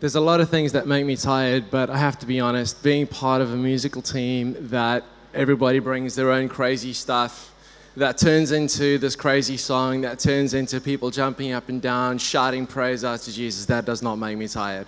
[0.00, 2.82] There's a lot of things that make me tired, but I have to be honest,
[2.82, 7.52] being part of a musical team that everybody brings their own crazy stuff,
[7.98, 12.66] that turns into this crazy song, that turns into people jumping up and down, shouting
[12.66, 14.86] praise out to Jesus, that does not make me tired.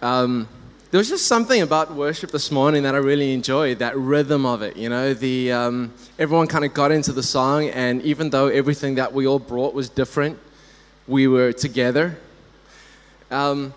[0.00, 0.48] Um,
[0.90, 4.62] there was just something about worship this morning that I really enjoyed, that rhythm of
[4.62, 4.78] it.
[4.78, 8.94] You know, the, um, everyone kind of got into the song, and even though everything
[8.94, 10.38] that we all brought was different,
[11.06, 12.16] we were together.
[13.30, 13.74] Um,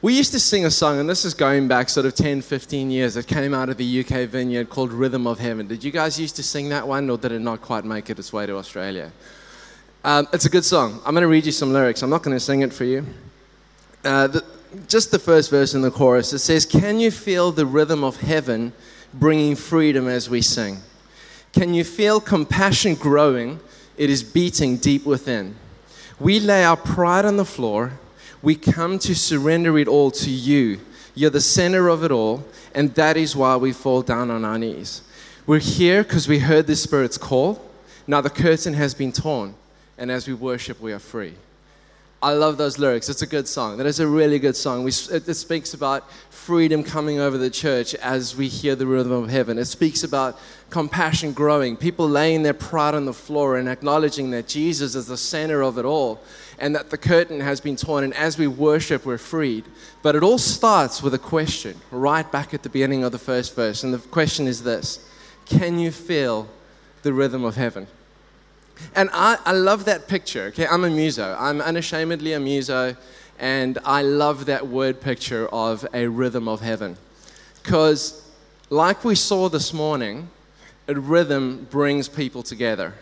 [0.00, 2.90] we used to sing a song, and this is going back sort of 10, 15
[2.90, 3.16] years.
[3.16, 5.66] It came out of the UK vineyard called Rhythm of Heaven.
[5.66, 8.18] Did you guys used to sing that one, or did it not quite make it
[8.18, 9.10] its way to Australia?
[10.04, 11.00] Um, it's a good song.
[11.04, 12.02] I'm going to read you some lyrics.
[12.02, 13.04] I'm not going to sing it for you.
[14.04, 14.44] Uh, the,
[14.86, 18.20] just the first verse in the chorus it says, Can you feel the rhythm of
[18.20, 18.72] heaven
[19.12, 20.78] bringing freedom as we sing?
[21.52, 23.58] Can you feel compassion growing?
[23.96, 25.56] It is beating deep within.
[26.20, 27.98] We lay our pride on the floor
[28.42, 30.80] we come to surrender it all to you.
[31.14, 34.58] You're the center of it all, and that is why we fall down on our
[34.58, 35.02] knees.
[35.46, 37.64] We're here because we heard the Spirit's call.
[38.06, 39.54] Now the curtain has been torn,
[39.96, 41.34] and as we worship, we are free.
[42.20, 43.08] I love those lyrics.
[43.08, 43.76] It's a good song.
[43.76, 44.82] That is a really good song.
[44.82, 49.12] We, it, it, speaks about freedom coming over the church as we hear the rhythm
[49.12, 49.56] of heaven.
[49.56, 50.36] It speaks about
[50.68, 55.16] compassion growing, people laying their pride on the floor and acknowledging that Jesus is the
[55.16, 56.20] center of it all
[56.58, 58.02] and that the curtain has been torn.
[58.02, 59.64] And as we worship, we're freed.
[60.02, 63.54] But it all starts with a question right back at the beginning of the first
[63.54, 63.84] verse.
[63.84, 64.98] And the question is this
[65.46, 66.48] Can you feel
[67.02, 67.86] the rhythm of heaven?
[68.94, 70.44] And I, I love that picture.
[70.44, 71.36] Okay, I'm a muso.
[71.38, 72.96] I'm unashamedly a muso,
[73.38, 76.96] and I love that word picture of a rhythm of heaven.
[77.62, 78.24] Because,
[78.70, 80.30] like we saw this morning,
[80.88, 82.94] a rhythm brings people together.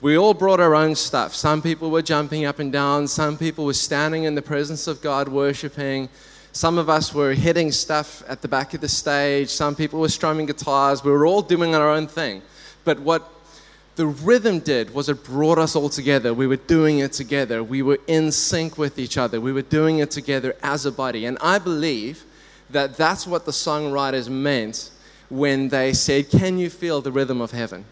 [0.00, 1.34] We all brought our own stuff.
[1.34, 5.00] Some people were jumping up and down, some people were standing in the presence of
[5.00, 6.08] God worshiping.
[6.52, 9.48] Some of us were hitting stuff at the back of the stage.
[9.48, 11.04] Some people were strumming guitars.
[11.04, 12.42] We were all doing our own thing.
[12.84, 13.37] But what
[13.98, 16.32] the rhythm did was it brought us all together.
[16.32, 17.64] We were doing it together.
[17.64, 19.40] We were in sync with each other.
[19.40, 21.26] We were doing it together as a body.
[21.26, 22.24] And I believe
[22.70, 24.92] that that's what the songwriters meant
[25.28, 27.86] when they said, Can you feel the rhythm of heaven?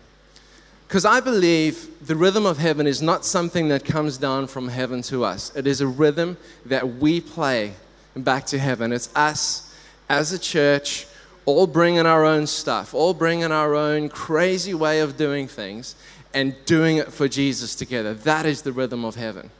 [0.86, 5.02] Because I believe the rhythm of heaven is not something that comes down from heaven
[5.02, 5.54] to us.
[5.56, 6.36] It is a rhythm
[6.66, 7.72] that we play
[8.14, 8.92] back to heaven.
[8.92, 9.74] It's us
[10.08, 11.08] as a church
[11.46, 15.94] all bringing our own stuff, all bringing our own crazy way of doing things
[16.34, 18.12] and doing it for Jesus together.
[18.12, 19.50] That is the rhythm of heaven.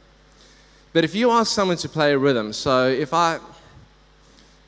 [0.93, 3.39] But if you ask someone to play a rhythm, so if I,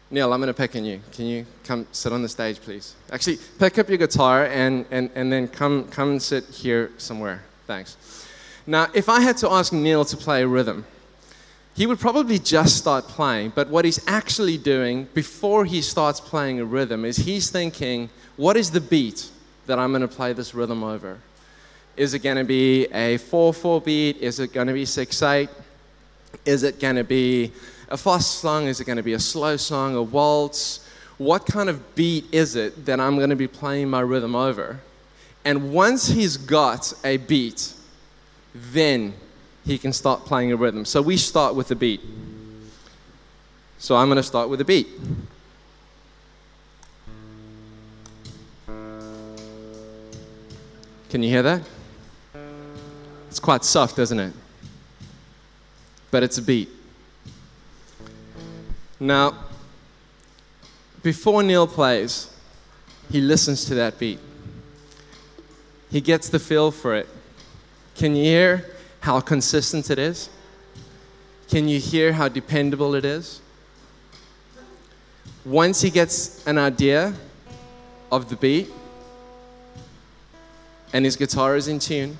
[0.09, 1.01] Neil, I'm going to pick on you.
[1.11, 2.95] Can you come sit on the stage, please?
[3.11, 7.43] Actually, pick up your guitar and, and, and then come, come and sit here somewhere.
[7.67, 7.97] Thanks.
[8.65, 10.85] Now, if I had to ask Neil to play a rhythm,
[11.79, 13.53] he would probably just start playing.
[13.55, 18.57] But what he's actually doing before he starts playing a rhythm is he's thinking, what
[18.57, 19.29] is the beat
[19.65, 21.19] that I'm going to play this rhythm over?
[21.95, 24.17] Is it going to be a 4 4 beat?
[24.17, 25.49] Is it going to be 6 8?
[26.43, 27.53] Is it going to be
[27.87, 28.65] a fast song?
[28.65, 30.85] Is it going to be a slow song, a waltz?
[31.17, 34.81] What kind of beat is it that I'm going to be playing my rhythm over?
[35.45, 37.71] And once he's got a beat,
[38.53, 39.13] then
[39.69, 40.83] he can start playing a rhythm.
[40.83, 42.01] So we start with the beat.
[43.77, 44.87] So I'm going to start with a beat.
[51.11, 51.61] Can you hear that?
[53.27, 54.33] It's quite soft, isn't it?
[56.09, 56.69] But it's a beat.
[58.99, 59.35] Now,
[61.03, 62.35] before Neil plays,
[63.11, 64.19] he listens to that beat.
[65.91, 67.07] He gets the feel for it.
[67.95, 68.65] Can you hear
[69.01, 70.29] how consistent it is?
[71.49, 73.41] Can you hear how dependable it is?
[75.45, 77.13] Once he gets an idea
[78.11, 78.69] of the beat
[80.93, 82.17] and his guitar is in tune,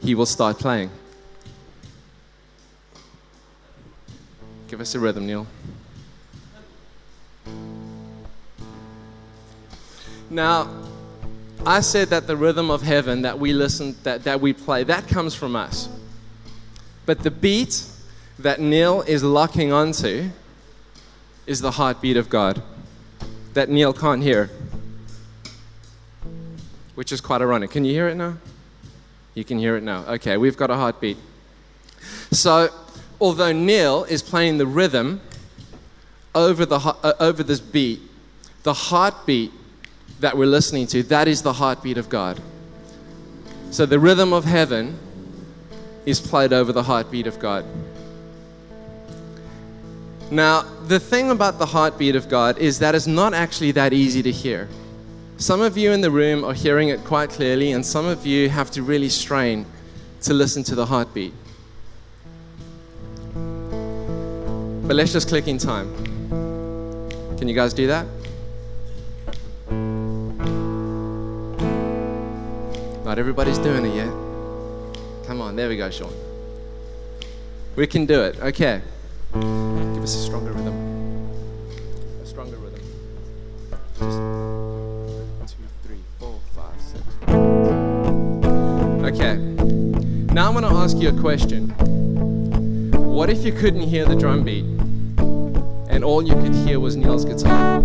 [0.00, 0.90] he will start playing.
[4.68, 5.46] Give us a rhythm, Neil.
[10.30, 10.70] Now,
[11.64, 15.06] I said that the rhythm of heaven that we listen, that, that we play, that
[15.06, 15.88] comes from us.
[17.06, 17.84] But the beat
[18.38, 20.30] that Neil is locking onto
[21.46, 22.62] is the heartbeat of God
[23.54, 24.50] that Neil can't hear,
[26.94, 27.70] which is quite ironic.
[27.70, 28.38] Can you hear it now?
[29.34, 30.04] You can hear it now.
[30.06, 31.16] Okay, we've got a heartbeat.
[32.32, 32.70] So,
[33.20, 35.20] although Neil is playing the rhythm
[36.34, 38.00] over, the, uh, over this beat,
[38.62, 39.52] the heartbeat
[40.20, 42.40] that we're listening to, that is the heartbeat of God.
[43.70, 44.98] So the rhythm of heaven
[46.06, 47.64] is played over the heartbeat of God.
[50.30, 54.22] Now, the thing about the heartbeat of God is that it's not actually that easy
[54.22, 54.68] to hear.
[55.36, 58.48] Some of you in the room are hearing it quite clearly, and some of you
[58.48, 59.66] have to really strain
[60.22, 61.34] to listen to the heartbeat.
[64.86, 65.92] But let's just click in time.
[67.38, 68.06] Can you guys do that?
[73.18, 74.10] Everybody's doing it yet.
[75.26, 76.12] Come on, there we go, Sean.
[77.76, 78.38] We can do it.
[78.40, 78.80] Okay.
[79.32, 80.74] Give us a stronger rhythm.
[82.22, 82.80] A stronger rhythm.
[85.46, 85.54] Two,
[85.84, 87.02] three, four, five, six.
[89.04, 89.36] Okay.
[90.32, 91.68] Now I'm going to ask you a question.
[92.92, 97.24] What if you couldn't hear the drum beat and all you could hear was Neil's
[97.24, 97.80] guitar?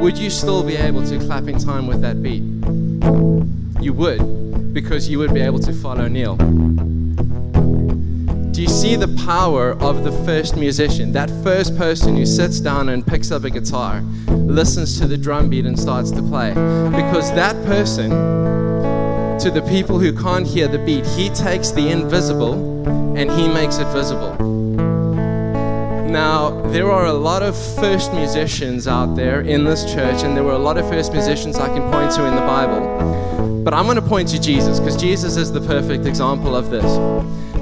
[0.00, 2.42] Would you still be able to clap in time with that beat?
[3.82, 6.36] You would, because you would be able to follow Neil.
[8.52, 11.10] Do you see the power of the first musician?
[11.10, 15.50] That first person who sits down and picks up a guitar, listens to the drum
[15.50, 16.50] beat, and starts to play.
[16.50, 18.10] Because that person,
[19.40, 22.86] to the people who can't hear the beat, he takes the invisible
[23.16, 24.36] and he makes it visible.
[26.08, 30.44] Now, there are a lot of first musicians out there in this church, and there
[30.44, 33.51] were a lot of first musicians I can point to in the Bible.
[33.62, 36.84] But I'm going to point to Jesus because Jesus is the perfect example of this.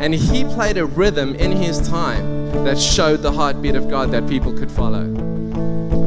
[0.01, 4.27] And he played a rhythm in his time that showed the heartbeat of God that
[4.27, 5.05] people could follow.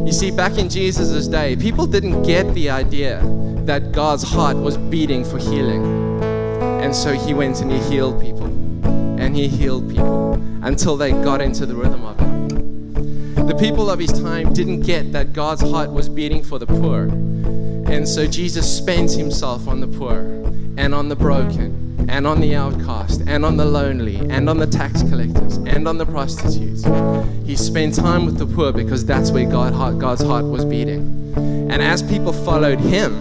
[0.03, 3.21] You see, back in Jesus' day, people didn't get the idea
[3.65, 5.85] that God's heart was beating for healing.
[6.81, 8.47] And so he went and he healed people.
[8.85, 13.47] And he healed people until they got into the rhythm of it.
[13.47, 17.09] The people of his time didn't get that God's heart was beating for the poor.
[17.93, 20.17] And so Jesus spends himself on the poor
[20.77, 24.67] and on the broken and on the outcast and on the lonely and on the
[24.67, 26.83] tax collectors and on the prostitutes.
[27.45, 31.33] He spent time with the poor because that's where God, God's heart was beating.
[31.35, 33.19] And as people followed him,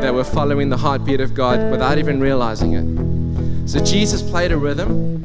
[0.00, 3.68] they were following the heartbeat of God without even realizing it.
[3.68, 5.18] So Jesus played a rhythm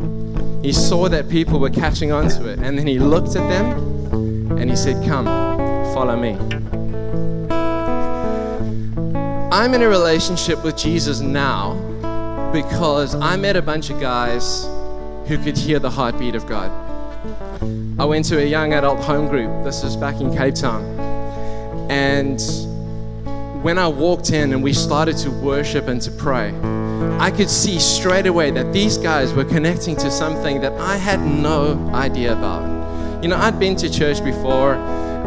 [0.63, 4.57] he saw that people were catching on to it, and then he looked at them
[4.57, 5.25] and he said, Come,
[5.93, 6.62] follow me.
[9.55, 11.75] I'm in a relationship with Jesus now
[12.51, 14.65] because I met a bunch of guys
[15.27, 16.71] who could hear the heartbeat of God.
[17.99, 19.63] I went to a young adult home group.
[19.63, 20.81] This is back in Cape Town.
[21.91, 22.41] And
[23.63, 26.51] when I walked in and we started to worship and to pray,
[27.19, 31.21] I could see straight away that these guys were connecting to something that I had
[31.21, 33.21] no idea about.
[33.21, 34.73] You know, I'd been to church before,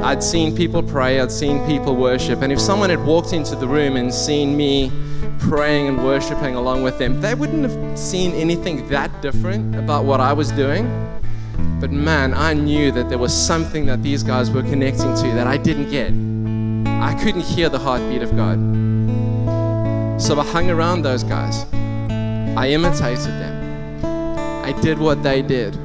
[0.03, 3.67] I'd seen people pray, I'd seen people worship, and if someone had walked into the
[3.67, 4.93] room and seen me
[5.41, 10.21] praying and worshiping along with them, they wouldn't have seen anything that different about what
[10.21, 10.87] I was doing.
[11.81, 15.47] But man, I knew that there was something that these guys were connecting to that
[15.47, 16.13] I didn't get.
[16.89, 18.59] I couldn't hear the heartbeat of God.
[20.21, 21.67] So I hung around those guys.
[22.57, 24.05] I imitated them.
[24.65, 25.77] I did what they did.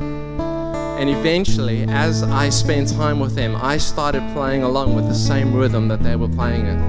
[1.01, 5.51] And eventually, as I spent time with them, I started playing along with the same
[5.51, 6.79] rhythm that they were playing in.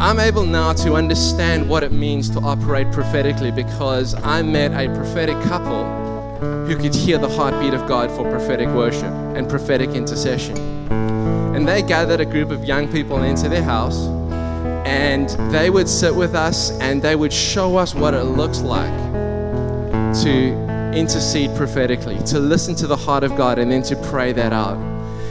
[0.00, 4.92] I'm able now to understand what it means to operate prophetically because I met a
[4.92, 5.84] prophetic couple
[6.66, 10.58] who could hear the heartbeat of God for prophetic worship and prophetic intercession.
[11.54, 14.08] And they gathered a group of young people into their house
[14.84, 18.90] and they would sit with us and they would show us what it looks like
[20.24, 24.52] to intercede prophetically, to listen to the heart of God and then to pray that
[24.52, 24.76] out.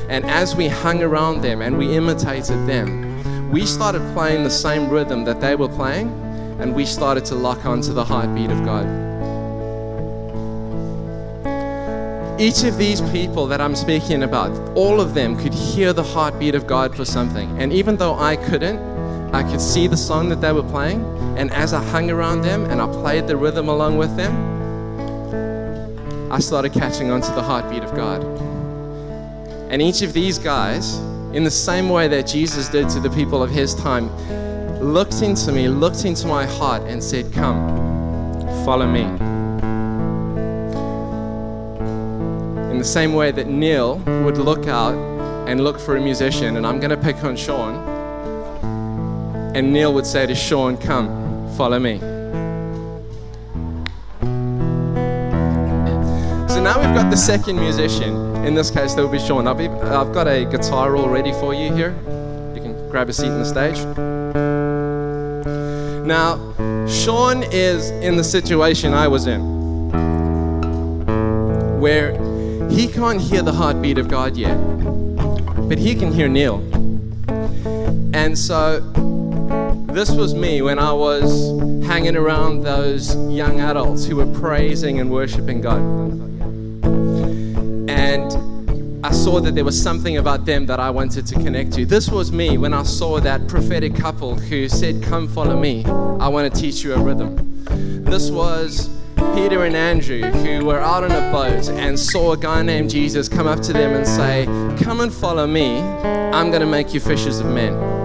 [0.10, 4.90] And as we hung around them and we imitated them, we started playing the same
[4.90, 6.10] rhythm that they were playing
[6.60, 8.86] and we started to lock onto the heartbeat of God.
[12.40, 16.56] Each of these people that I'm speaking about, all of them could hear the heartbeat
[16.56, 17.62] of God for something.
[17.62, 18.80] And even though I couldn't,
[19.34, 21.06] I could see the song that they were playing,
[21.38, 24.51] and as I hung around them and I played the rhythm along with them,
[26.32, 28.24] I started catching on to the heartbeat of God.
[29.70, 30.98] And each of these guys,
[31.34, 34.10] in the same way that Jesus did to the people of his time,
[34.80, 37.60] looked into me, looked into my heart, and said, Come,
[38.66, 39.04] follow me.
[42.72, 44.96] In the same way that Neil would look out
[45.48, 47.92] and look for a musician, and I'm going to pick on Sean
[49.54, 52.21] and Neil would say to Sean, Come, follow me.
[56.64, 58.36] Now we've got the second musician.
[58.46, 59.48] In this case, that will be Sean.
[59.48, 61.96] I've, I've got a guitar all ready for you here.
[62.56, 63.84] You can grab a seat on the stage.
[66.06, 66.38] Now,
[66.88, 69.42] Sean is in the situation I was in,
[71.82, 72.12] where
[72.70, 74.56] He can't hear the heartbeat of God yet,
[75.68, 76.60] but he can hear Neil.
[78.14, 78.82] And so
[79.88, 81.50] this was me when I was
[81.88, 86.21] hanging around those young adults who were praising and worshiping God.
[89.22, 91.86] Saw that there was something about them that I wanted to connect to.
[91.86, 95.86] This was me when I saw that prophetic couple who said, Come follow me.
[95.86, 97.64] I want to teach you a rhythm.
[98.04, 98.90] This was
[99.36, 103.30] Peter and Andrew, who were out on a boat and saw a guy named Jesus
[103.30, 104.46] come up to them and say,
[104.84, 105.82] Come and follow me.
[105.82, 108.01] I'm going to make you fishers of men.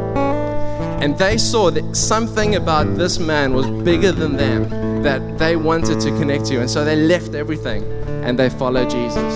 [1.02, 6.00] And they saw that something about this man was bigger than them that they wanted
[6.00, 6.60] to connect to.
[6.60, 7.84] And so they left everything
[8.24, 9.34] and they followed Jesus.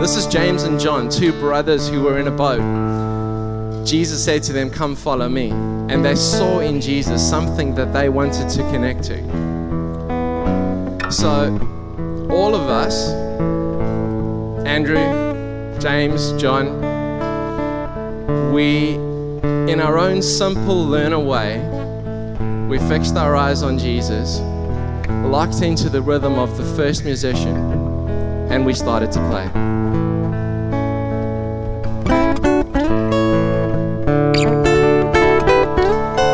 [0.00, 2.60] This is James and John, two brothers who were in a boat.
[3.84, 5.50] Jesus said to them, Come follow me.
[5.50, 9.18] And they saw in Jesus something that they wanted to connect to.
[11.10, 11.58] So,
[12.30, 13.10] all of us,
[14.64, 14.96] Andrew,
[15.80, 16.80] James, John,
[18.52, 18.96] we,
[19.70, 21.60] in our own simple learner way,
[22.68, 24.40] we fixed our eyes on Jesus,
[25.30, 27.54] locked into the rhythm of the first musician,
[28.50, 29.46] and we started to play.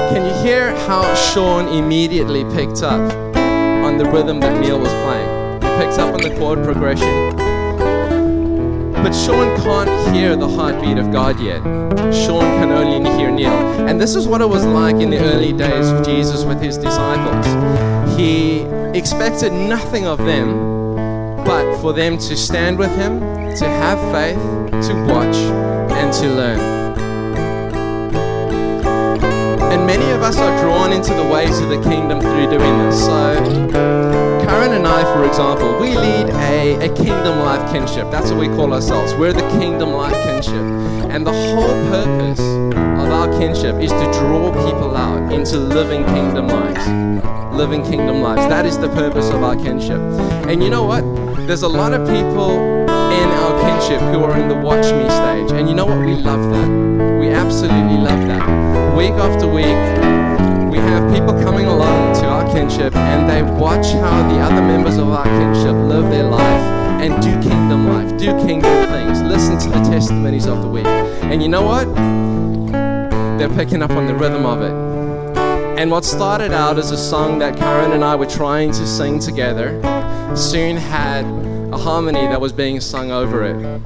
[0.08, 3.12] Can you hear how Sean immediately picked up
[3.84, 5.62] on the rhythm that Neil was playing.
[5.62, 7.25] He picks up on the chord progression.
[9.06, 11.62] But Sean can't hear the heartbeat of God yet.
[12.12, 13.52] Sean can only hear Neil.
[13.86, 16.76] And this is what it was like in the early days of Jesus with his
[16.76, 17.46] disciples.
[18.18, 18.62] He
[18.98, 24.40] expected nothing of them but for them to stand with him, to have faith,
[24.88, 25.36] to watch,
[25.94, 26.58] and to learn.
[29.70, 33.06] And many of us are drawn into the ways of the kingdom through doing this.
[33.06, 34.25] So,
[34.72, 38.10] And I, for example, we lead a, a kingdom life kinship.
[38.10, 39.14] That's what we call ourselves.
[39.14, 40.64] We're the kingdom life kinship.
[41.10, 46.48] And the whole purpose of our kinship is to draw people out into living kingdom
[46.48, 47.56] lives.
[47.56, 48.46] Living kingdom lives.
[48.48, 50.00] That is the purpose of our kinship.
[50.48, 51.02] And you know what?
[51.46, 55.58] There's a lot of people in our kinship who are in the watch me stage.
[55.58, 55.98] And you know what?
[55.98, 56.68] We love that.
[57.20, 59.66] We absolutely love that week after week,
[60.72, 64.96] we have people coming along to our kinship and they watch how the other members
[64.96, 66.62] of our kinship live their life
[67.02, 70.86] and do kingdom life, do kingdom things, listen to the testimonies of the week.
[70.86, 71.84] And you know what?
[73.38, 74.72] They're picking up on the rhythm of it.
[75.78, 79.18] And what started out as a song that Karen and I were trying to sing
[79.18, 79.78] together
[80.34, 81.26] soon had
[81.74, 83.82] a harmony that was being sung over it.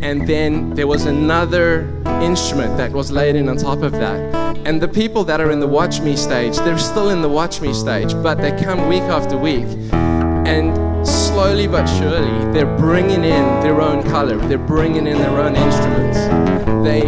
[0.00, 1.82] And then there was another
[2.22, 4.39] instrument that was laid in on top of that.
[4.64, 7.60] And the people that are in the watch me stage, they're still in the watch
[7.60, 9.66] me stage, but they come week after week.
[9.92, 10.76] And
[11.06, 16.18] slowly but surely, they're bringing in their own color, they're bringing in their own instruments.
[16.84, 17.00] They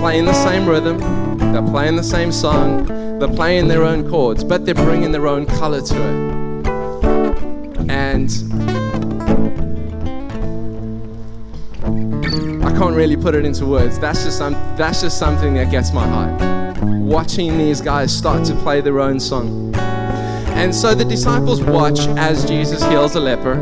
[0.00, 0.98] play in the same rhythm,
[1.38, 2.84] they're playing the same song,
[3.18, 6.38] they're playing their own chords, but they're bringing their own color to it.
[7.90, 8.30] And
[12.64, 13.98] I can't really put it into words.
[13.98, 16.47] That's just, that's just something that gets my heart.
[17.08, 19.74] Watching these guys start to play their own song.
[19.74, 23.54] And so the disciples watch as Jesus heals a leper.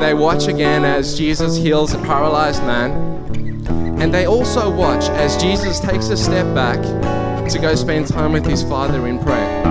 [0.00, 2.90] They watch again as Jesus heals a paralyzed man.
[4.00, 6.82] And they also watch as Jesus takes a step back
[7.50, 9.64] to go spend time with his Father in prayer.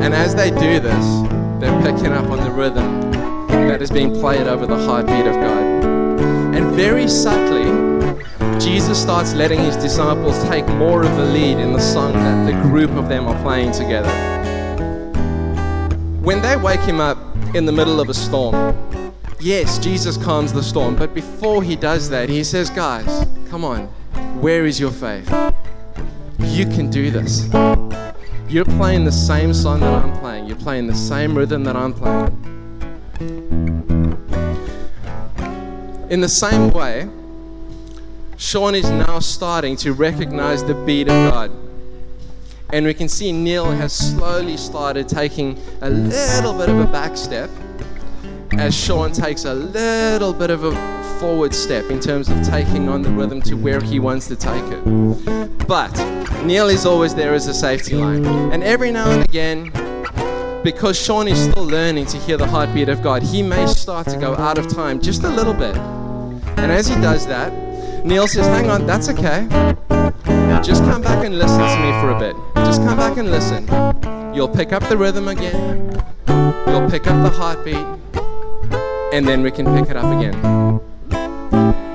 [0.00, 1.28] And as they do this,
[1.60, 3.10] they're picking up on the rhythm
[3.68, 5.84] that is being played over the heartbeat of God.
[6.56, 7.85] And very subtly,
[8.60, 12.52] Jesus starts letting his disciples take more of a lead in the song that the
[12.62, 14.10] group of them are playing together.
[16.22, 17.18] When they wake him up
[17.54, 18.76] in the middle of a storm,
[19.38, 23.86] yes, Jesus calms the storm, but before he does that, he says, Guys, come on,
[24.40, 25.28] where is your faith?
[26.38, 27.48] You can do this.
[28.48, 31.92] You're playing the same song that I'm playing, you're playing the same rhythm that I'm
[31.92, 32.32] playing.
[36.10, 37.08] In the same way,
[38.38, 41.50] Sean is now starting to recognize the beat of God.
[42.70, 47.16] And we can see Neil has slowly started taking a little bit of a back
[47.16, 47.48] step
[48.58, 53.00] as Sean takes a little bit of a forward step in terms of taking on
[53.00, 55.66] the rhythm to where he wants to take it.
[55.66, 55.92] But
[56.44, 58.26] Neil is always there as a safety line.
[58.52, 59.72] And every now and again,
[60.62, 64.18] because Sean is still learning to hear the heartbeat of God, he may start to
[64.18, 65.76] go out of time just a little bit.
[66.58, 67.65] And as he does that,
[68.06, 69.48] Neil says, Hang on, that's okay.
[70.62, 72.36] Just come back and listen to me for a bit.
[72.64, 73.66] Just come back and listen.
[74.32, 75.90] You'll pick up the rhythm again,
[76.68, 77.84] you'll pick up the heartbeat,
[79.12, 80.80] and then we can pick it up again.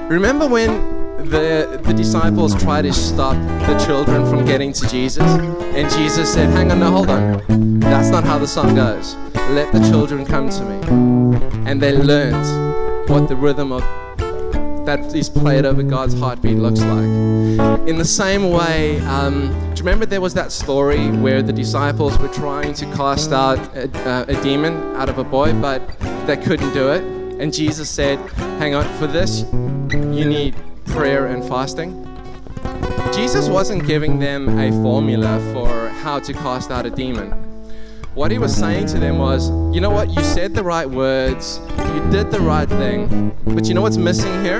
[0.09, 0.69] Remember when
[1.29, 3.35] the, the disciples tried to stop
[3.67, 5.23] the children from getting to Jesus?
[5.23, 7.79] And Jesus said, Hang on, no, hold on.
[7.79, 9.15] That's not how the song goes.
[9.51, 11.69] Let the children come to me.
[11.69, 13.81] And they learned what the rhythm of
[14.85, 17.87] that is played over God's heartbeat looks like.
[17.87, 22.17] In the same way, um, do you remember there was that story where the disciples
[22.17, 25.81] were trying to cast out a, uh, a demon out of a boy, but
[26.25, 27.03] they couldn't do it?
[27.41, 28.17] And Jesus said,
[28.59, 29.41] Hang on, for this,
[29.91, 32.07] you need prayer and fasting.
[33.13, 37.50] Jesus wasn't giving them a formula for how to cast out a demon.
[38.13, 41.61] What he was saying to them was, you know what, you said the right words,
[41.69, 44.59] you did the right thing, but you know what's missing here?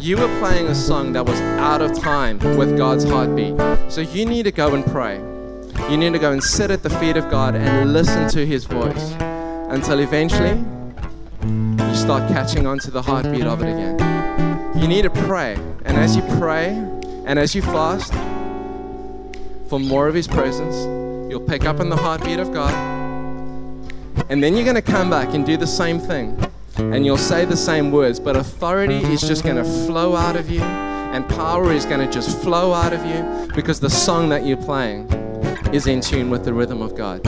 [0.00, 3.56] You were playing a song that was out of time with God's heartbeat.
[3.92, 5.18] So you need to go and pray.
[5.88, 8.64] You need to go and sit at the feet of God and listen to his
[8.64, 9.12] voice
[9.70, 10.58] until eventually
[11.44, 14.76] you start catching on to the heartbeat of it again.
[14.76, 15.54] You need to pray.
[15.84, 16.70] And as you pray
[17.24, 18.12] and as you fast
[19.68, 20.97] for more of his presence,
[21.28, 22.72] You'll pick up on the heartbeat of God.
[24.30, 26.42] And then you're going to come back and do the same thing.
[26.78, 30.48] And you'll say the same words, but authority is just going to flow out of
[30.48, 34.46] you, and power is going to just flow out of you because the song that
[34.46, 35.06] you're playing
[35.72, 37.26] is in tune with the rhythm of God.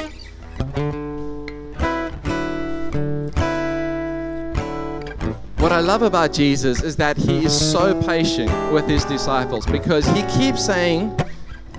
[5.60, 10.06] What I love about Jesus is that he is so patient with his disciples because
[10.06, 11.14] he keeps saying,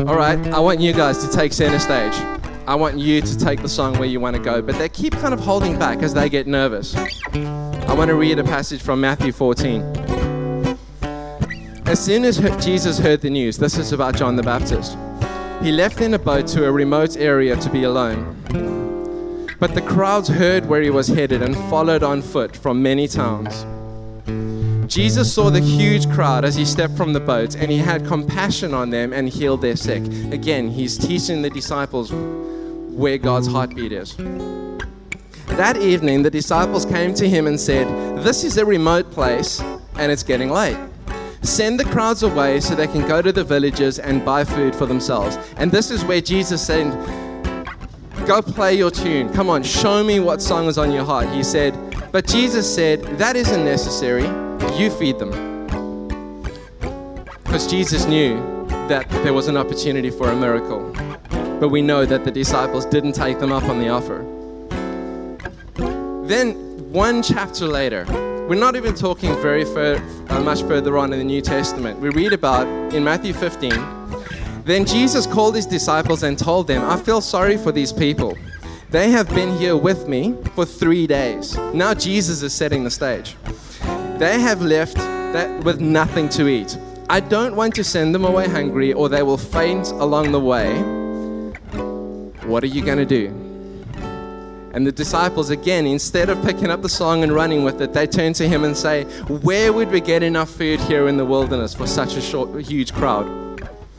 [0.08, 2.14] all right, I want you guys to take center stage.
[2.68, 4.62] I want you to take the song where you want to go.
[4.62, 6.96] But they keep kind of holding back as they get nervous.
[6.96, 9.82] I want to read a passage from Matthew 14.
[11.86, 14.98] As soon as Jesus heard the news, this is about John the Baptist,
[15.62, 18.38] he left in a boat to a remote area to be alone.
[19.60, 23.66] But the crowds heard where he was headed and followed on foot from many towns.
[24.92, 28.74] Jesus saw the huge crowd as he stepped from the boat, and he had compassion
[28.74, 30.04] on them and healed their sick.
[30.34, 34.18] Again, he's teaching the disciples where God's heartbeat is.
[35.48, 37.88] That evening, the disciples came to him and said,
[38.22, 39.62] This is a remote place,
[39.98, 40.78] and it's getting late.
[41.42, 44.88] Send the crowds away so they can go to the villages and buy food for
[44.88, 45.38] themselves.
[45.56, 46.92] And this is where Jesus said,
[48.28, 49.32] Go play your tune.
[49.32, 51.30] Come on, show me what song is on your heart.
[51.30, 51.74] He said,
[52.12, 54.28] But Jesus said, That isn't necessary
[54.80, 55.32] you feed them.
[57.44, 58.36] Because Jesus knew
[58.88, 60.92] that there was an opportunity for a miracle.
[61.60, 64.26] But we know that the disciples didn't take them up on the offer.
[66.28, 66.54] Then,
[66.92, 68.06] one chapter later,
[68.48, 69.96] we're not even talking very fur,
[70.30, 72.00] uh, much further on in the New Testament.
[72.00, 73.72] We read about in Matthew 15.
[74.66, 78.38] Then Jesus called his disciples and told them, I feel sorry for these people.
[78.90, 81.58] They have been here with me for three days.
[81.74, 83.36] Now Jesus is setting the stage.
[84.22, 86.78] They have left that with nothing to eat.
[87.10, 90.78] I don't want to send them away hungry or they will faint along the way.
[92.48, 93.30] What are you going to do?
[94.76, 98.06] And the disciples, again, instead of picking up the song and running with it, they
[98.06, 101.74] turn to him and say, Where would we get enough food here in the wilderness
[101.74, 103.28] for such a short, huge crowd?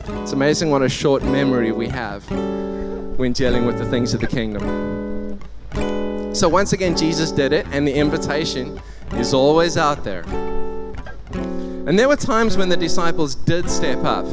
[0.05, 2.23] It's amazing what a short memory we have
[3.19, 4.63] when dealing with the things of the kingdom.
[6.33, 8.79] So, once again, Jesus did it, and the invitation
[9.15, 10.23] is always out there.
[11.85, 14.25] And there were times when the disciples did step up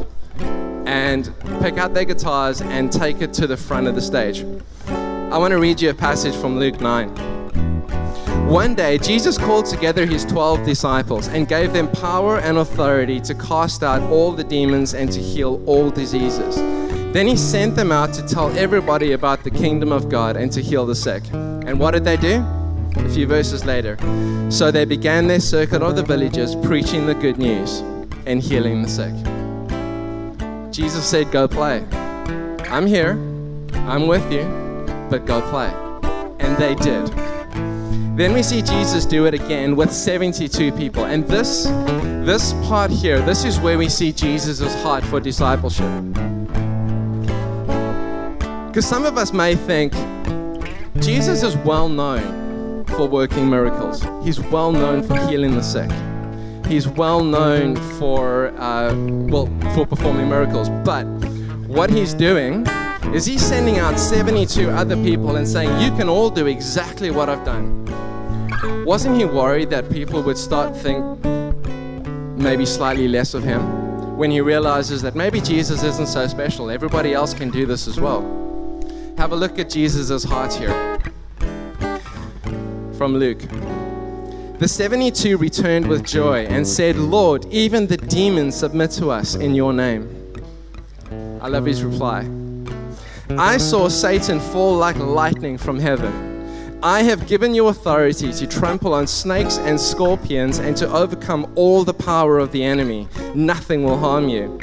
[0.86, 4.44] and pick out their guitars and take it to the front of the stage.
[4.88, 7.08] I want to read you a passage from Luke 9.
[8.48, 13.34] One day, Jesus called together his 12 disciples and gave them power and authority to
[13.34, 16.56] cast out all the demons and to heal all diseases.
[17.12, 20.60] Then he sent them out to tell everybody about the kingdom of God and to
[20.60, 21.22] heal the sick.
[21.32, 22.44] And what did they do?
[22.96, 23.96] A few verses later.
[24.50, 27.80] So they began their circuit of the villages, preaching the good news
[28.26, 29.14] and healing the sick.
[30.72, 31.84] Jesus said, Go play.
[32.70, 33.12] I'm here,
[33.72, 34.44] I'm with you,
[35.10, 35.72] but go play.
[36.38, 37.06] And they did.
[38.16, 41.04] Then we see Jesus do it again with 72 people.
[41.04, 41.64] And this,
[42.24, 45.90] this part here, this is where we see Jesus' heart for discipleship.
[48.66, 49.92] Because some of us may think
[51.00, 52.39] Jesus is well known
[53.00, 54.06] for working miracles.
[54.22, 55.90] He's well known for healing the sick.
[56.66, 60.68] He's well known for, uh, well, for performing miracles.
[60.84, 61.04] But
[61.66, 62.66] what he's doing
[63.14, 67.30] is he's sending out 72 other people and saying, You can all do exactly what
[67.30, 67.64] I've done.
[68.84, 71.24] Wasn't he worried that people would start think
[72.36, 76.70] maybe slightly less of him when he realizes that maybe Jesus isn't so special?
[76.70, 78.20] Everybody else can do this as well.
[79.16, 81.00] Have a look at Jesus' heart here
[83.00, 83.40] from Luke.
[84.58, 89.54] The 72 returned with joy and said, Lord, even the demons submit to us in
[89.54, 90.34] your name.
[91.40, 92.28] I love his reply.
[93.38, 96.78] I saw Satan fall like lightning from heaven.
[96.82, 101.84] I have given you authority to trample on snakes and scorpions and to overcome all
[101.84, 103.08] the power of the enemy.
[103.34, 104.60] Nothing will harm you.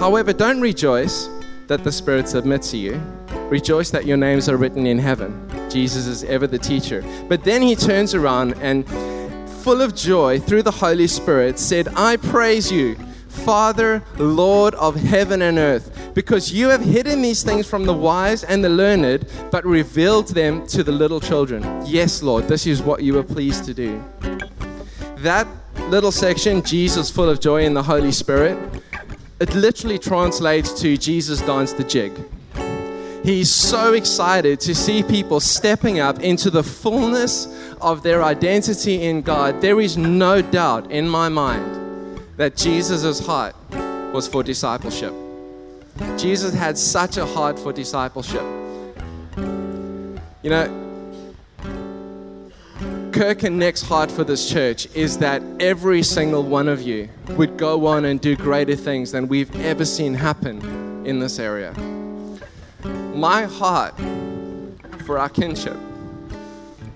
[0.00, 1.28] However, don't rejoice
[1.68, 3.00] that the Spirit submits to you.
[3.48, 5.48] Rejoice that your names are written in heaven.
[5.70, 7.04] Jesus is ever the teacher.
[7.28, 8.88] But then he turns around and,
[9.62, 12.96] full of joy through the Holy Spirit, said, I praise you
[13.44, 18.42] Father, Lord of heaven and earth, because you have hidden these things from the wise
[18.42, 21.62] and the learned, but revealed them to the little children.
[21.86, 24.02] Yes, Lord, this is what you were pleased to do.
[25.18, 25.46] That
[25.88, 28.58] little section, Jesus full of joy in the Holy Spirit,
[29.38, 32.12] it literally translates to Jesus danced the jig.
[33.22, 37.48] He's so excited to see people stepping up into the fullness
[37.80, 39.60] of their identity in God.
[39.60, 43.54] There is no doubt in my mind that Jesus' heart
[44.12, 45.12] was for discipleship.
[46.16, 48.44] Jesus had such a heart for discipleship.
[50.42, 50.85] You know,
[53.16, 57.56] Kirk and Nick's heart for this church is that every single one of you would
[57.56, 61.72] go on and do greater things than we've ever seen happen in this area.
[63.14, 63.94] My heart
[65.06, 65.78] for our kinship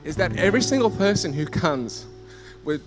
[0.05, 2.05] is that every single person who comes
[2.65, 2.83] with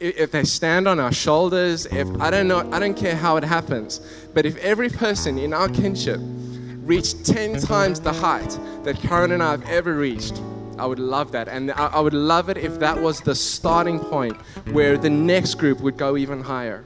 [0.00, 3.44] if they stand on our shoulders, if I don't know, I don't care how it
[3.44, 4.00] happens,
[4.34, 9.44] but if every person in our kinship reached 10 times the height that Karen and
[9.44, 10.42] I have ever reached,
[10.78, 11.48] I would love that.
[11.48, 14.36] And I would love it if that was the starting point
[14.72, 16.84] where the next group would go even higher.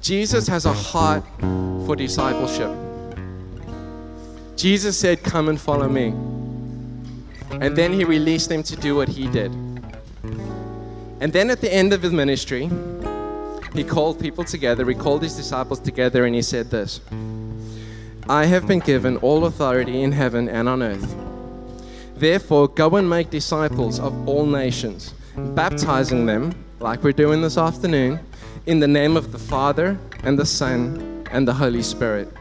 [0.00, 2.70] Jesus has a heart for discipleship.
[4.56, 6.14] Jesus said, Come and follow me.
[7.50, 9.52] And then he released them to do what he did.
[11.20, 12.70] And then at the end of his ministry,
[13.74, 17.00] he called people together, he called his disciples together, and he said this
[18.28, 21.25] I have been given all authority in heaven and on earth.
[22.16, 28.20] Therefore, go and make disciples of all nations, baptizing them, like we're doing this afternoon,
[28.66, 32.32] in the name of the Father, and the Son, and the Holy Spirit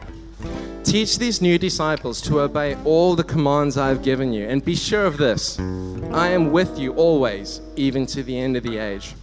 [0.86, 4.76] Teach these new disciples to obey all the commands I have given you, and be
[4.76, 9.16] sure of this I am with you always, even to the end of the age.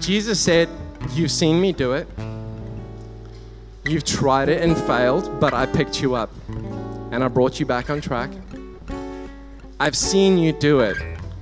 [0.00, 0.70] Jesus said,
[1.12, 2.08] You've seen me do it.
[3.84, 6.30] You've tried it and failed, but I picked you up
[7.14, 8.28] and I brought you back on track.
[9.78, 10.96] I've seen you do it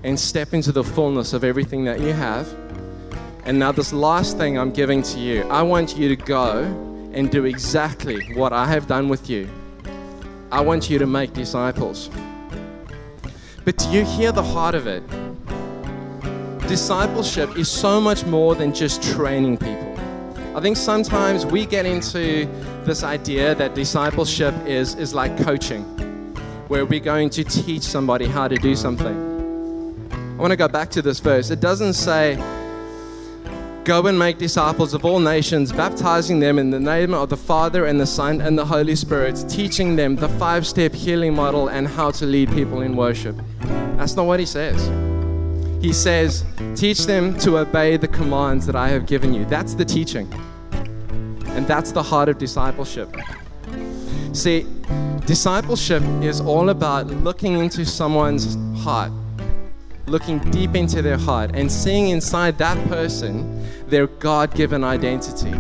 [0.05, 2.47] and step into the fullness of everything that you have.
[3.47, 6.63] And now, this last thing I'm giving to you, I want you to go
[7.15, 9.49] and do exactly what I have done with you.
[10.51, 12.11] I want you to make disciples.
[13.65, 15.03] But do you hear the heart of it?
[16.69, 19.92] Discipleship is so much more than just training people.
[20.55, 22.47] I think sometimes we get into
[22.85, 25.83] this idea that discipleship is, is like coaching,
[26.69, 30.11] where we're going to teach somebody how to do something.
[30.13, 31.51] I want to go back to this verse.
[31.51, 32.37] It doesn't say,
[33.85, 37.87] Go and make disciples of all nations, baptizing them in the name of the Father
[37.87, 41.89] and the Son and the Holy Spirit, teaching them the five step healing model and
[41.89, 43.35] how to lead people in worship.
[43.97, 45.12] That's not what he says.
[45.83, 49.45] He says, Teach them to obey the commands that I have given you.
[49.45, 50.33] That's the teaching.
[51.49, 53.15] And that's the heart of discipleship.
[54.33, 54.65] See,
[55.27, 59.13] discipleship is all about looking into someone's heart
[60.07, 65.55] looking deep into their heart and seeing inside that person their God given identity.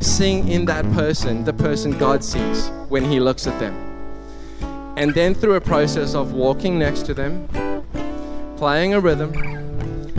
[0.00, 3.74] Seeing in that person the person God sees when He looks at them.
[4.96, 7.48] And then through a process of walking next to them,
[8.56, 9.32] playing a rhythm,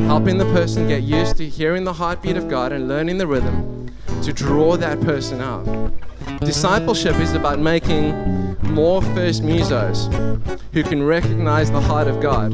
[0.06, 3.92] helping the person get used to hearing the heartbeat of God and learning the rhythm
[4.24, 5.66] to draw that person out.
[6.40, 8.12] Discipleship is about making
[8.62, 10.08] more first musos
[10.72, 12.54] who can recognize the heart of God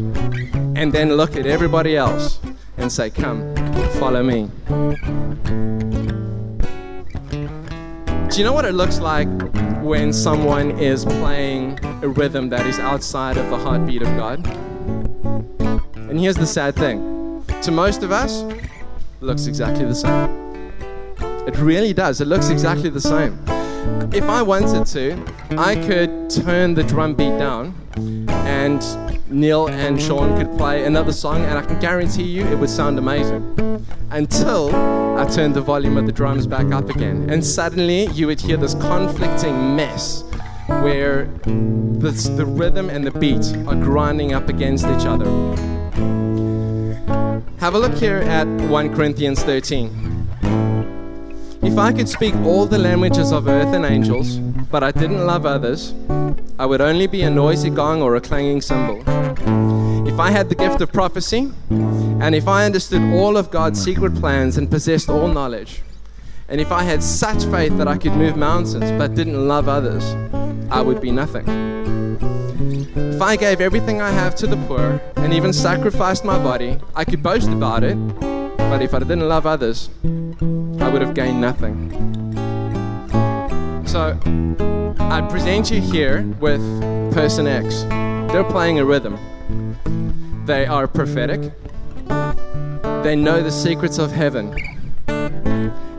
[0.78, 2.40] and then look at everybody else
[2.78, 3.56] and say, Come,
[4.00, 4.50] follow me.
[8.30, 9.28] Do you know what it looks like
[9.84, 14.48] when someone is playing a rhythm that is outside of the heartbeat of God?
[16.10, 17.13] And here's the sad thing
[17.64, 18.44] to most of us,
[19.22, 20.72] looks exactly the same.
[21.48, 22.20] It really does.
[22.20, 23.40] It looks exactly the same.
[24.14, 28.82] If I wanted to, I could turn the drum beat down and
[29.32, 33.00] Neil and Sean could play another song, and I can guarantee you it would sound
[33.00, 33.42] amazing.
[34.12, 34.76] Until
[35.18, 38.58] I turned the volume of the drums back up again, and suddenly you would hear
[38.58, 40.24] this conflicting mess
[40.82, 45.26] where the rhythm and the beat are grinding up against each other.
[47.64, 50.28] Have a look here at 1 Corinthians 13.
[51.62, 54.36] If I could speak all the languages of earth and angels,
[54.70, 55.94] but I didn't love others,
[56.60, 59.00] I would only be a noisy gong or a clanging cymbal.
[60.06, 64.14] If I had the gift of prophecy, and if I understood all of God's secret
[64.16, 65.84] plans and possessed all knowledge,
[66.50, 70.04] and if I had such faith that I could move mountains but didn't love others,
[70.70, 72.03] I would be nothing.
[72.96, 77.04] If I gave everything I have to the poor and even sacrificed my body, I
[77.04, 81.90] could boast about it, but if I didn't love others, I would have gained nothing.
[83.88, 84.20] So,
[85.00, 86.62] I present you here with
[87.14, 87.84] Person X.
[88.32, 89.18] They're playing a rhythm.
[90.46, 91.52] They are prophetic.
[93.04, 94.56] They know the secrets of heaven.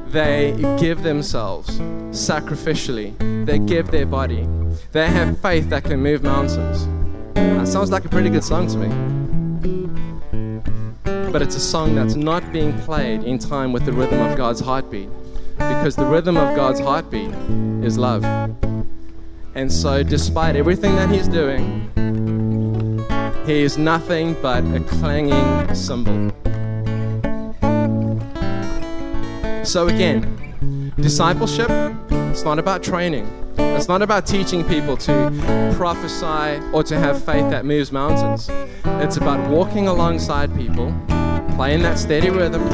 [0.08, 1.80] They give themselves
[2.10, 3.16] sacrificially.
[3.46, 4.46] They give their body.
[4.92, 6.86] They have faith that can move mountains.
[7.34, 8.88] That sounds like a pretty good song to me.
[11.32, 14.60] But it's a song that's not being played in time with the rhythm of God's
[14.60, 15.08] heartbeat.
[15.56, 17.34] Because the rhythm of God's heartbeat
[17.84, 18.24] is love.
[19.54, 21.90] And so, despite everything that He's doing,
[23.46, 26.30] He is nothing but a clanging cymbal.
[29.64, 31.70] So, again, discipleship,
[32.10, 33.43] it's not about training.
[33.56, 38.48] It's not about teaching people to prophesy or to have faith that moves mountains.
[38.84, 40.94] It's about walking alongside people,
[41.56, 42.64] playing that steady rhythm,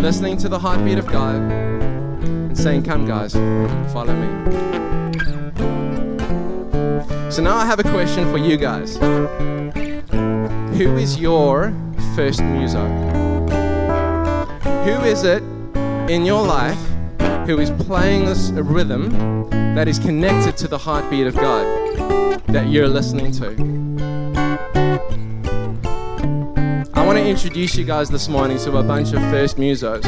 [0.00, 3.34] listening to the heartbeat of God, and saying, Come, guys,
[3.92, 4.68] follow me.
[7.30, 8.96] So now I have a question for you guys.
[10.78, 11.74] Who is your
[12.16, 12.86] first muso?
[14.84, 15.42] Who is it
[16.08, 16.87] in your life
[17.48, 21.64] who is playing this rhythm that is connected to the heartbeat of God
[22.48, 23.46] that you're listening to.
[26.92, 30.04] I want to introduce you guys this morning to a bunch of first musos,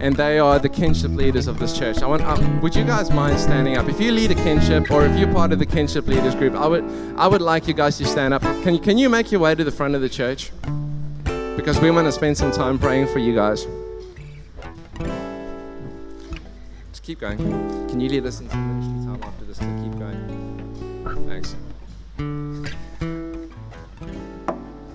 [0.00, 2.00] and they are the kinship leaders of this church.
[2.00, 3.86] I want, uh, would you guys mind standing up?
[3.86, 6.66] If you lead a kinship or if you're part of the kinship leaders group, I
[6.66, 6.84] would,
[7.18, 8.40] I would like you guys to stand up.
[8.62, 10.50] Can, can you make your way to the front of the church?
[11.58, 13.66] Because we want to spend some time praying for you guys.
[17.08, 17.38] Keep going.
[17.38, 19.56] Can you lead us into ministry time after this?
[19.56, 21.26] So keep going.
[21.26, 21.56] Thanks.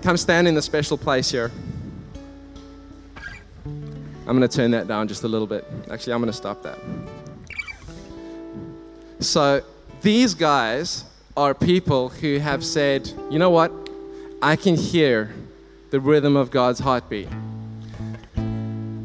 [0.00, 1.50] Come stand in the special place here.
[3.66, 5.66] I'm going to turn that down just a little bit.
[5.90, 6.78] Actually, I'm going to stop that.
[9.18, 9.62] So,
[10.00, 11.04] these guys
[11.36, 13.72] are people who have said, you know what?
[14.40, 15.34] I can hear
[15.90, 17.28] the rhythm of God's heartbeat.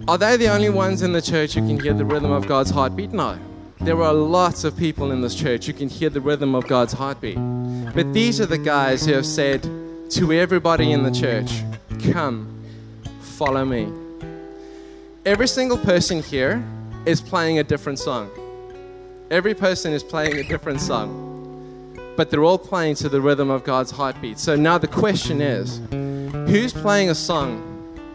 [0.09, 2.71] Are they the only ones in the church who can hear the rhythm of God's
[2.71, 3.13] heartbeat?
[3.13, 3.37] No.
[3.79, 6.93] There are lots of people in this church who can hear the rhythm of God's
[6.93, 7.37] heartbeat.
[7.93, 9.61] But these are the guys who have said
[10.09, 11.61] to everybody in the church,
[12.11, 12.59] Come,
[13.21, 13.93] follow me.
[15.27, 16.65] Every single person here
[17.05, 18.31] is playing a different song.
[19.29, 21.93] Every person is playing a different song.
[22.17, 24.39] But they're all playing to the rhythm of God's heartbeat.
[24.39, 25.79] So now the question is
[26.49, 27.61] who's playing a song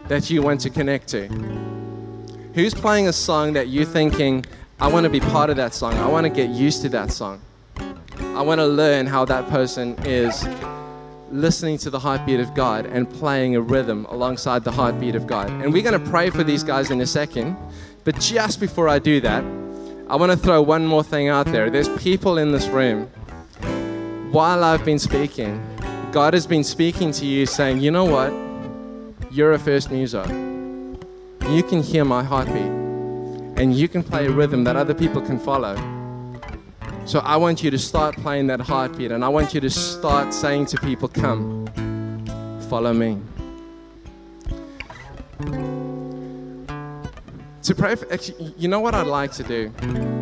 [0.09, 1.64] that you want to connect to?
[2.55, 4.45] Who's playing a song that you're thinking,
[4.79, 5.93] I want to be part of that song?
[5.95, 7.41] I want to get used to that song.
[8.17, 10.47] I want to learn how that person is
[11.29, 15.49] listening to the heartbeat of God and playing a rhythm alongside the heartbeat of God.
[15.49, 17.57] And we're going to pray for these guys in a second.
[18.05, 19.43] But just before I do that,
[20.07, 21.69] I want to throw one more thing out there.
[21.69, 23.07] There's people in this room.
[24.31, 25.61] While I've been speaking,
[26.13, 28.31] God has been speaking to you saying, you know what?
[29.29, 29.91] You're a first
[31.49, 32.71] you can hear my heartbeat
[33.57, 35.75] and you can play a rhythm that other people can follow.
[37.05, 40.33] So I want you to start playing that heartbeat and I want you to start
[40.33, 41.67] saying to people, Come,
[42.69, 43.19] follow me.
[47.63, 50.14] To pray for, actually, you know what I'd like to do?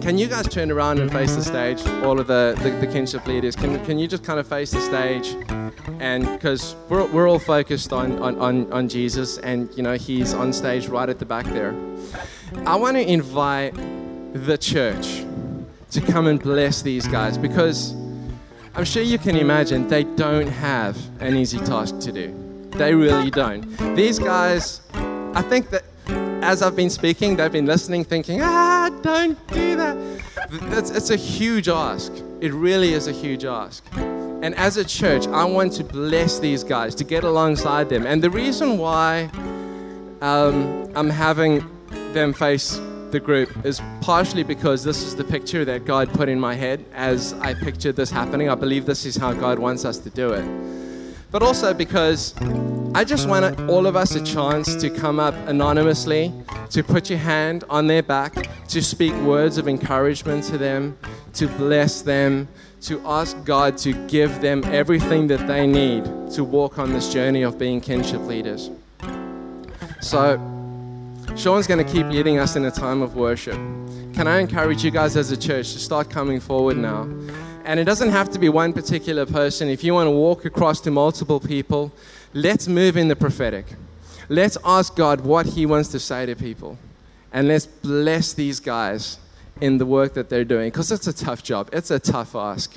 [0.00, 1.86] Can you guys turn around and face the stage?
[2.04, 4.80] All of the, the, the kinship leaders, can, can you just kind of face the
[4.80, 5.36] stage?
[6.00, 10.52] and because we're, we're all focused on, on, on, Jesus and you know he's on
[10.52, 11.74] stage right at the back there
[12.66, 13.74] i want to invite
[14.32, 15.24] the church
[15.90, 17.92] to come and bless these guys because
[18.74, 22.34] i'm sure you can imagine they don't have an easy task to do
[22.72, 23.62] they really don't
[23.94, 24.80] these guys
[25.34, 25.84] i think that
[26.42, 29.96] as i've been speaking they've been listening thinking ah don't do that
[30.78, 33.84] it's, it's a huge ask it really is a huge ask
[34.42, 38.06] and as a church, I want to bless these guys, to get alongside them.
[38.06, 39.30] And the reason why
[40.22, 41.62] um, I'm having
[42.14, 46.40] them face the group is partially because this is the picture that God put in
[46.40, 48.48] my head as I pictured this happening.
[48.48, 50.44] I believe this is how God wants us to do it.
[51.30, 52.34] But also because
[52.94, 56.32] I just want all of us a chance to come up anonymously,
[56.70, 60.98] to put your hand on their back, to speak words of encouragement to them,
[61.34, 62.48] to bless them,
[62.82, 67.42] to ask God to give them everything that they need to walk on this journey
[67.42, 68.70] of being kinship leaders.
[70.00, 70.38] So,
[71.36, 73.54] Sean's going to keep leading us in a time of worship.
[74.14, 77.08] Can I encourage you guys as a church to start coming forward now?
[77.64, 79.68] And it doesn't have to be one particular person.
[79.68, 81.92] If you want to walk across to multiple people,
[82.32, 83.66] let's move in the prophetic.
[84.28, 86.78] Let's ask God what He wants to say to people.
[87.32, 89.18] And let's bless these guys
[89.60, 92.76] in the work that they're doing because it's a tough job, it's a tough ask.